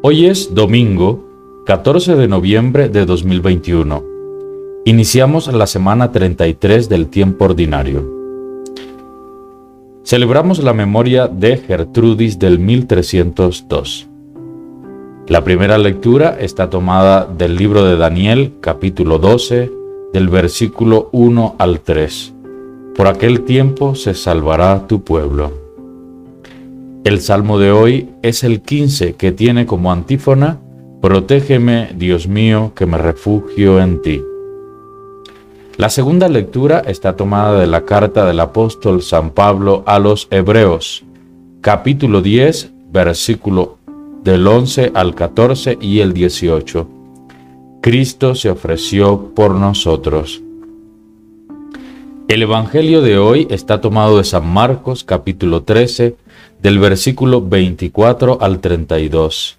Hoy 0.00 0.26
es 0.26 0.54
domingo 0.54 1.24
14 1.66 2.14
de 2.14 2.28
noviembre 2.28 2.88
de 2.88 3.04
2021. 3.04 4.04
Iniciamos 4.84 5.52
la 5.52 5.66
semana 5.66 6.12
33 6.12 6.88
del 6.88 7.08
tiempo 7.08 7.46
ordinario. 7.46 8.08
Celebramos 10.04 10.62
la 10.62 10.72
memoria 10.72 11.26
de 11.26 11.56
Gertrudis 11.56 12.38
del 12.38 12.60
1302. 12.60 14.08
La 15.26 15.42
primera 15.42 15.78
lectura 15.78 16.36
está 16.38 16.70
tomada 16.70 17.26
del 17.26 17.56
libro 17.56 17.84
de 17.84 17.96
Daniel, 17.96 18.52
capítulo 18.60 19.18
12, 19.18 19.72
del 20.12 20.28
versículo 20.28 21.08
1 21.10 21.56
al 21.58 21.80
3. 21.80 22.34
Por 22.94 23.08
aquel 23.08 23.40
tiempo 23.40 23.96
se 23.96 24.14
salvará 24.14 24.86
tu 24.86 25.02
pueblo. 25.02 25.67
El 27.04 27.20
salmo 27.20 27.58
de 27.58 27.70
hoy 27.70 28.10
es 28.22 28.44
el 28.44 28.60
15 28.60 29.14
que 29.14 29.32
tiene 29.32 29.66
como 29.66 29.92
antífona, 29.92 30.58
Protégeme, 31.00 31.90
Dios 31.96 32.26
mío, 32.26 32.72
que 32.74 32.84
me 32.84 32.98
refugio 32.98 33.80
en 33.80 34.02
ti. 34.02 34.20
La 35.76 35.90
segunda 35.90 36.28
lectura 36.28 36.80
está 36.80 37.14
tomada 37.14 37.60
de 37.60 37.68
la 37.68 37.84
carta 37.84 38.26
del 38.26 38.40
apóstol 38.40 39.00
San 39.00 39.30
Pablo 39.30 39.84
a 39.86 40.00
los 40.00 40.26
Hebreos, 40.32 41.04
capítulo 41.60 42.20
10, 42.20 42.72
versículo 42.90 43.78
del 44.24 44.44
11 44.44 44.90
al 44.92 45.14
14 45.14 45.78
y 45.80 46.00
el 46.00 46.12
18. 46.12 46.88
Cristo 47.80 48.34
se 48.34 48.50
ofreció 48.50 49.32
por 49.36 49.54
nosotros. 49.54 50.42
El 52.28 52.42
Evangelio 52.42 53.00
de 53.00 53.16
hoy 53.16 53.46
está 53.48 53.80
tomado 53.80 54.18
de 54.18 54.24
San 54.24 54.46
Marcos 54.46 55.02
capítulo 55.02 55.62
13, 55.62 56.14
del 56.60 56.78
versículo 56.78 57.40
24 57.40 58.42
al 58.42 58.60
32. 58.60 59.56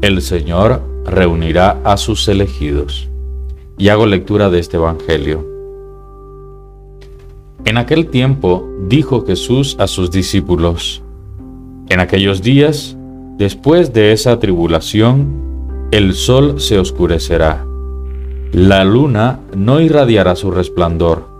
El 0.00 0.20
Señor 0.20 0.82
reunirá 1.04 1.80
a 1.84 1.96
sus 1.96 2.26
elegidos. 2.26 3.08
Y 3.78 3.90
hago 3.90 4.04
lectura 4.04 4.50
de 4.50 4.58
este 4.58 4.78
Evangelio. 4.78 5.46
En 7.64 7.76
aquel 7.78 8.08
tiempo 8.08 8.68
dijo 8.88 9.24
Jesús 9.24 9.76
a 9.78 9.86
sus 9.86 10.10
discípulos, 10.10 11.04
En 11.88 12.00
aquellos 12.00 12.42
días, 12.42 12.96
después 13.36 13.92
de 13.92 14.10
esa 14.10 14.40
tribulación, 14.40 15.88
el 15.92 16.14
sol 16.14 16.60
se 16.60 16.80
oscurecerá, 16.80 17.64
la 18.50 18.84
luna 18.84 19.38
no 19.56 19.80
irradiará 19.80 20.34
su 20.34 20.50
resplandor 20.50 21.37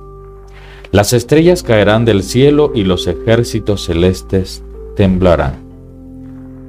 las 0.91 1.13
estrellas 1.13 1.63
caerán 1.63 2.05
del 2.05 2.23
cielo 2.23 2.73
y 2.75 2.85
los 2.85 3.07
ejércitos 3.07 3.85
celestes 3.85 4.63
temblarán. 4.97 5.57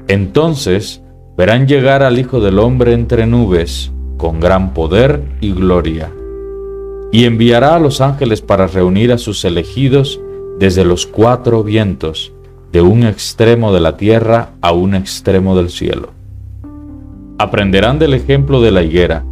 Entonces 0.08 1.02
verán 1.38 1.68
llegar 1.68 2.04
al 2.04 2.20
Hijo 2.20 2.42
del 2.42 2.60
Hombre 2.60 2.94
entre 2.94 3.26
nubes, 3.26 3.92
con 4.18 4.40
gran 4.40 4.74
poder 4.74 5.24
y 5.40 5.54
gloria. 5.54 6.12
Y 7.12 7.26
enviará 7.26 7.76
a 7.76 7.80
los 7.80 8.02
ángeles 8.02 8.42
para 8.42 8.68
reunir 8.68 9.14
a 9.14 9.18
sus 9.18 9.46
elegidos 9.46 10.20
desde 10.60 10.84
los 10.84 11.06
cuatro 11.06 11.64
vientos, 11.64 12.34
de 12.72 12.82
un 12.82 13.04
extremo 13.04 13.74
de 13.74 13.80
la 13.80 13.98
tierra 13.98 14.52
a 14.62 14.74
un 14.74 14.94
extremo 14.94 15.56
del 15.56 15.70
cielo. 15.70 16.10
Aprenderán 17.38 17.98
del 18.00 18.14
ejemplo 18.14 18.62
de 18.62 18.72
la 18.72 18.84
higuera. 18.84 19.24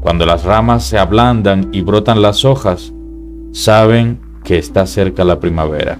Cuando 0.00 0.24
las 0.24 0.44
ramas 0.44 0.84
se 0.84 0.96
ablandan 0.96 1.70
y 1.72 1.80
brotan 1.80 2.22
las 2.22 2.44
hojas, 2.44 2.92
saben 3.50 4.20
que 4.48 4.56
está 4.56 4.86
cerca 4.86 5.24
la 5.24 5.40
primavera. 5.40 5.98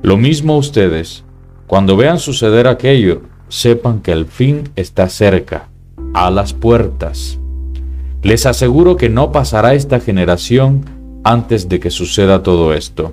Lo 0.00 0.16
mismo 0.16 0.56
ustedes, 0.56 1.24
cuando 1.66 1.94
vean 1.94 2.18
suceder 2.18 2.66
aquello, 2.66 3.20
sepan 3.48 4.00
que 4.00 4.12
el 4.12 4.24
fin 4.24 4.70
está 4.76 5.10
cerca, 5.10 5.68
a 6.14 6.30
las 6.30 6.54
puertas. 6.54 7.38
Les 8.22 8.46
aseguro 8.46 8.96
que 8.96 9.10
no 9.10 9.30
pasará 9.30 9.74
esta 9.74 10.00
generación 10.00 10.86
antes 11.22 11.68
de 11.68 11.80
que 11.80 11.90
suceda 11.90 12.42
todo 12.42 12.72
esto. 12.72 13.12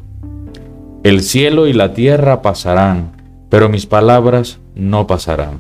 El 1.04 1.24
cielo 1.24 1.68
y 1.68 1.74
la 1.74 1.94
tierra 1.94 2.42
pasarán, 2.42 3.12
pero 3.50 3.68
mis 3.68 3.86
palabras 3.86 4.60
no 4.76 5.08
pasarán. 5.08 5.60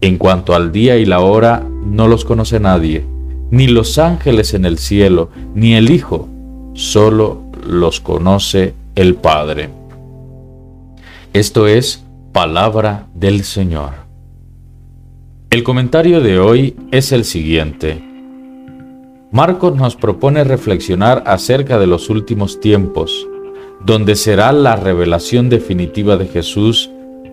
En 0.00 0.16
cuanto 0.16 0.54
al 0.54 0.72
día 0.72 0.96
y 0.96 1.04
la 1.04 1.20
hora, 1.20 1.62
no 1.84 2.08
los 2.08 2.24
conoce 2.24 2.58
nadie, 2.58 3.04
ni 3.50 3.66
los 3.66 3.98
ángeles 3.98 4.54
en 4.54 4.64
el 4.64 4.78
cielo, 4.78 5.28
ni 5.54 5.74
el 5.74 5.90
Hijo, 5.90 6.26
solo 6.72 7.45
los 7.66 8.00
conoce 8.00 8.74
el 8.94 9.14
Padre. 9.14 9.70
Esto 11.32 11.66
es 11.66 12.04
palabra 12.32 13.06
del 13.14 13.44
Señor. 13.44 13.92
El 15.50 15.62
comentario 15.62 16.20
de 16.20 16.38
hoy 16.38 16.76
es 16.90 17.12
el 17.12 17.24
siguiente. 17.24 18.02
Marcos 19.32 19.76
nos 19.76 19.96
propone 19.96 20.44
reflexionar 20.44 21.22
acerca 21.26 21.78
de 21.78 21.86
los 21.86 22.08
últimos 22.10 22.60
tiempos, 22.60 23.26
donde 23.84 24.16
será 24.16 24.52
la 24.52 24.76
revelación 24.76 25.48
definitiva 25.48 26.16
de 26.16 26.26
Jesús 26.26 26.90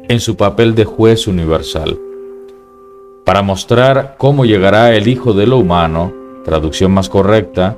en 0.10 0.20
su 0.20 0.36
papel 0.36 0.76
de 0.76 0.86
juez 0.86 1.28
universal. 1.28 1.98
Para 3.26 3.42
mostrar 3.42 4.16
cómo 4.18 4.44
llegará 4.44 4.94
el 4.96 5.08
Hijo 5.08 5.34
de 5.34 5.48
lo 5.48 5.58
humano, 5.58 6.14
traducción 6.44 6.92
más 6.92 7.08
correcta, 7.10 7.78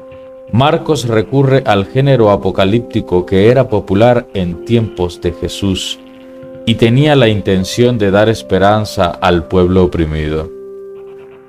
Marcos 0.51 1.07
recurre 1.07 1.63
al 1.66 1.85
género 1.85 2.29
apocalíptico 2.29 3.25
que 3.25 3.50
era 3.50 3.67
popular 3.67 4.28
en 4.33 4.63
tiempos 4.63 5.19
de 5.19 5.33
Jesús 5.33 6.00
y 6.66 6.75
tenía 6.75 7.16
la 7.16 7.28
intención 7.28 7.97
de 7.97 8.11
dar 8.11 8.29
esperanza 8.29 9.07
al 9.07 9.47
pueblo 9.47 9.83
oprimido. 9.83 10.51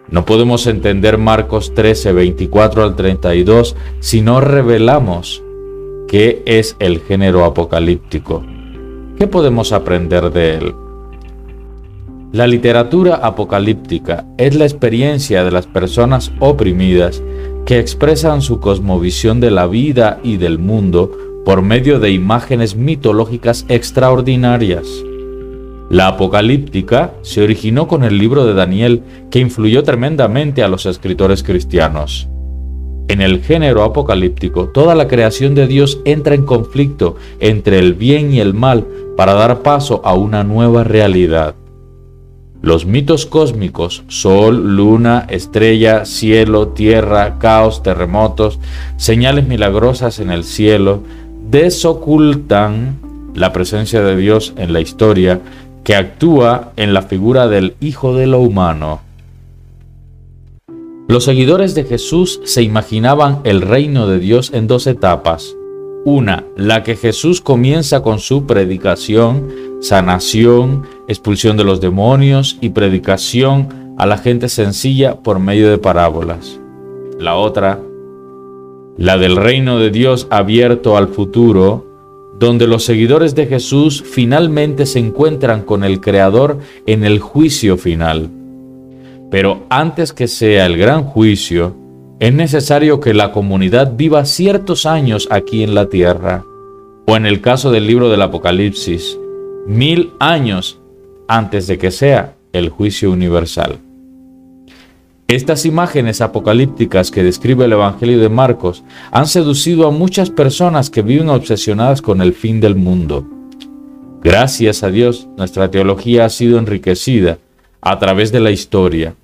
No 0.08 0.24
podemos 0.24 0.66
entender 0.66 1.18
Marcos 1.18 1.74
13, 1.74 2.12
24 2.12 2.84
al 2.84 2.96
32 2.96 3.76
si 4.00 4.22
no 4.22 4.40
revelamos 4.40 5.42
qué 6.08 6.42
es 6.46 6.76
el 6.78 7.00
género 7.00 7.44
apocalíptico. 7.44 8.44
¿Qué 9.18 9.26
podemos 9.26 9.72
aprender 9.72 10.30
de 10.30 10.54
él? 10.54 10.74
La 12.32 12.46
literatura 12.46 13.16
apocalíptica 13.16 14.26
es 14.36 14.54
la 14.54 14.64
experiencia 14.64 15.44
de 15.44 15.50
las 15.50 15.66
personas 15.66 16.32
oprimidas 16.38 17.22
que 17.66 17.80
expresan 17.80 18.42
su 18.42 18.60
cosmovisión 18.60 19.40
de 19.40 19.50
la 19.50 19.66
vida 19.66 20.20
y 20.22 20.36
del 20.36 20.60
mundo 20.60 21.10
por 21.44 21.62
medio 21.62 21.98
de 21.98 22.12
imágenes 22.12 22.76
mitológicas 22.76 23.66
extraordinarias. 23.68 24.86
La 25.90 26.06
apocalíptica 26.06 27.14
se 27.22 27.42
originó 27.42 27.88
con 27.88 28.04
el 28.04 28.18
libro 28.18 28.46
de 28.46 28.54
Daniel 28.54 29.02
que 29.30 29.40
influyó 29.40 29.82
tremendamente 29.82 30.62
a 30.62 30.68
los 30.68 30.86
escritores 30.86 31.42
cristianos. 31.42 32.28
En 33.08 33.20
el 33.20 33.42
género 33.42 33.82
apocalíptico, 33.82 34.68
toda 34.68 34.94
la 34.94 35.08
creación 35.08 35.54
de 35.54 35.66
Dios 35.66 36.00
entra 36.04 36.34
en 36.34 36.44
conflicto 36.44 37.16
entre 37.40 37.80
el 37.80 37.94
bien 37.94 38.32
y 38.32 38.40
el 38.40 38.54
mal 38.54 38.86
para 39.16 39.34
dar 39.34 39.62
paso 39.62 40.02
a 40.04 40.14
una 40.14 40.44
nueva 40.44 40.84
realidad. 40.84 41.54
Los 42.62 42.86
mitos 42.86 43.26
cósmicos, 43.26 44.02
sol, 44.08 44.76
luna, 44.76 45.26
estrella, 45.28 46.04
cielo, 46.04 46.68
tierra, 46.68 47.38
caos, 47.38 47.82
terremotos, 47.82 48.58
señales 48.96 49.46
milagrosas 49.46 50.18
en 50.18 50.30
el 50.30 50.42
cielo, 50.42 51.02
desocultan 51.50 52.98
la 53.34 53.52
presencia 53.52 54.02
de 54.02 54.16
Dios 54.16 54.54
en 54.56 54.72
la 54.72 54.80
historia 54.80 55.40
que 55.84 55.94
actúa 55.94 56.72
en 56.76 56.94
la 56.94 57.02
figura 57.02 57.46
del 57.46 57.76
Hijo 57.80 58.16
de 58.16 58.26
lo 58.26 58.40
humano. 58.40 59.00
Los 61.08 61.24
seguidores 61.24 61.76
de 61.76 61.84
Jesús 61.84 62.40
se 62.44 62.62
imaginaban 62.62 63.40
el 63.44 63.60
reino 63.60 64.08
de 64.08 64.18
Dios 64.18 64.50
en 64.52 64.66
dos 64.66 64.88
etapas. 64.88 65.54
Una, 66.04 66.44
la 66.56 66.82
que 66.82 66.96
Jesús 66.96 67.40
comienza 67.40 68.02
con 68.02 68.18
su 68.18 68.46
predicación, 68.46 69.48
sanación, 69.80 70.84
expulsión 71.08 71.56
de 71.56 71.64
los 71.64 71.80
demonios 71.80 72.58
y 72.60 72.70
predicación 72.70 73.94
a 73.98 74.06
la 74.06 74.18
gente 74.18 74.48
sencilla 74.48 75.16
por 75.16 75.38
medio 75.38 75.70
de 75.70 75.78
parábolas. 75.78 76.60
La 77.18 77.36
otra, 77.36 77.80
la 78.96 79.16
del 79.18 79.36
reino 79.36 79.78
de 79.78 79.90
Dios 79.90 80.26
abierto 80.30 80.96
al 80.96 81.08
futuro, 81.08 81.86
donde 82.38 82.66
los 82.66 82.84
seguidores 82.84 83.34
de 83.34 83.46
Jesús 83.46 84.02
finalmente 84.06 84.84
se 84.84 84.98
encuentran 84.98 85.62
con 85.62 85.84
el 85.84 86.00
Creador 86.00 86.58
en 86.86 87.04
el 87.04 87.18
juicio 87.18 87.78
final. 87.78 88.28
Pero 89.30 89.64
antes 89.70 90.12
que 90.12 90.28
sea 90.28 90.66
el 90.66 90.76
gran 90.76 91.04
juicio, 91.04 91.74
es 92.18 92.32
necesario 92.32 93.00
que 93.00 93.14
la 93.14 93.32
comunidad 93.32 93.94
viva 93.96 94.24
ciertos 94.24 94.86
años 94.86 95.28
aquí 95.30 95.62
en 95.62 95.74
la 95.74 95.88
tierra, 95.88 96.44
o 97.06 97.16
en 97.16 97.26
el 97.26 97.40
caso 97.40 97.70
del 97.70 97.86
libro 97.86 98.08
del 98.08 98.22
Apocalipsis, 98.22 99.18
mil 99.66 100.12
años 100.20 100.78
antes 101.28 101.66
de 101.66 101.78
que 101.78 101.90
sea 101.90 102.34
el 102.52 102.70
juicio 102.70 103.10
universal. 103.10 103.78
Estas 105.28 105.66
imágenes 105.66 106.20
apocalípticas 106.20 107.10
que 107.10 107.24
describe 107.24 107.64
el 107.64 107.72
Evangelio 107.72 108.20
de 108.20 108.28
Marcos 108.28 108.84
han 109.10 109.26
seducido 109.26 109.88
a 109.88 109.90
muchas 109.90 110.30
personas 110.30 110.88
que 110.88 111.02
viven 111.02 111.28
obsesionadas 111.30 112.00
con 112.00 112.20
el 112.20 112.32
fin 112.32 112.60
del 112.60 112.76
mundo. 112.76 113.26
Gracias 114.22 114.84
a 114.84 114.90
Dios, 114.90 115.26
nuestra 115.36 115.70
teología 115.70 116.26
ha 116.26 116.28
sido 116.28 116.58
enriquecida 116.58 117.38
a 117.80 117.98
través 117.98 118.30
de 118.30 118.40
la 118.40 118.52
historia. 118.52 119.14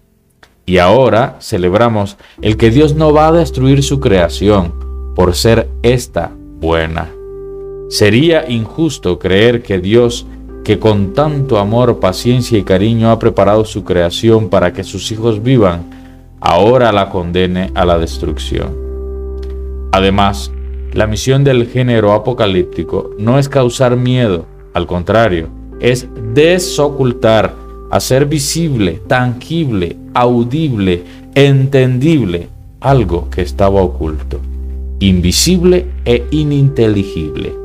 Y 0.66 0.78
ahora 0.78 1.36
celebramos 1.40 2.16
el 2.40 2.56
que 2.56 2.70
Dios 2.70 2.96
no 2.96 3.12
va 3.12 3.28
a 3.28 3.32
destruir 3.32 3.84
su 3.84 4.00
creación 4.00 4.74
por 5.14 5.36
ser 5.36 5.68
esta 5.82 6.32
buena. 6.60 7.21
Sería 7.92 8.50
injusto 8.50 9.18
creer 9.18 9.62
que 9.62 9.78
Dios, 9.78 10.24
que 10.64 10.78
con 10.78 11.12
tanto 11.12 11.58
amor, 11.58 12.00
paciencia 12.00 12.58
y 12.58 12.62
cariño 12.62 13.10
ha 13.10 13.18
preparado 13.18 13.66
su 13.66 13.84
creación 13.84 14.48
para 14.48 14.72
que 14.72 14.82
sus 14.82 15.12
hijos 15.12 15.42
vivan, 15.42 15.90
ahora 16.40 16.90
la 16.90 17.10
condene 17.10 17.70
a 17.74 17.84
la 17.84 17.98
destrucción. 17.98 18.74
Además, 19.92 20.50
la 20.94 21.06
misión 21.06 21.44
del 21.44 21.66
género 21.66 22.14
apocalíptico 22.14 23.10
no 23.18 23.38
es 23.38 23.50
causar 23.50 23.94
miedo, 23.94 24.46
al 24.72 24.86
contrario, 24.86 25.50
es 25.78 26.08
desocultar, 26.32 27.54
hacer 27.90 28.24
visible, 28.24 29.02
tangible, 29.06 29.98
audible, 30.14 31.02
entendible 31.34 32.48
algo 32.80 33.28
que 33.28 33.42
estaba 33.42 33.82
oculto, 33.82 34.40
invisible 34.98 35.88
e 36.06 36.24
ininteligible. 36.30 37.60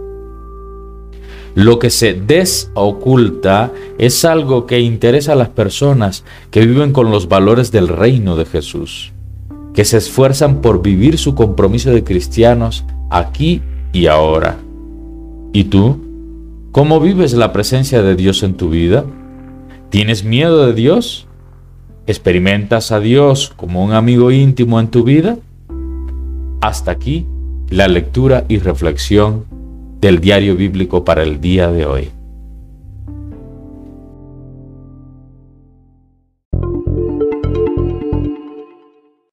Lo 1.58 1.80
que 1.80 1.90
se 1.90 2.14
desoculta 2.14 3.72
es 3.98 4.26
algo 4.26 4.68
que 4.68 4.80
interesa 4.80 5.34
a 5.34 5.36
las 5.36 5.50
personas 5.50 6.24
que 6.52 6.64
viven 6.64 6.94
con 6.94 7.10
los 7.10 7.30
valores 7.30 7.72
del 7.72 7.88
reino 7.88 8.36
de 8.36 8.46
Jesús, 8.46 9.12
que 9.74 9.84
se 9.84 9.98
esfuerzan 9.98 10.62
por 10.62 10.84
vivir 10.84 11.18
su 11.18 11.34
compromiso 11.34 11.90
de 11.90 12.04
cristianos 12.04 12.86
aquí 13.10 13.64
y 13.92 14.06
ahora. 14.06 14.60
¿Y 15.52 15.64
tú? 15.64 16.00
¿Cómo 16.72 17.00
vives 17.00 17.34
la 17.34 17.52
presencia 17.54 18.04
de 18.04 18.16
Dios 18.16 18.44
en 18.44 18.54
tu 18.54 18.70
vida? 18.70 19.04
¿Tienes 19.90 20.24
miedo 20.24 20.64
de 20.68 20.74
Dios? 20.74 21.26
¿Experimentas 22.06 22.92
a 22.92 23.00
Dios 23.00 23.52
como 23.56 23.84
un 23.84 23.94
amigo 23.94 24.30
íntimo 24.30 24.80
en 24.80 24.90
tu 24.90 25.04
vida? 25.04 25.40
Hasta 26.62 26.92
aquí 26.92 27.26
la 27.72 27.88
lectura 27.88 28.46
y 28.48 28.60
reflexión 28.60 29.57
del 30.00 30.20
diario 30.20 30.56
bíblico 30.56 31.04
para 31.04 31.24
el 31.24 31.42
día 31.42 31.72
de 31.72 31.86
hoy. 31.86 32.17